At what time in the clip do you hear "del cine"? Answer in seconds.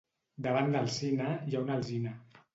0.75-1.29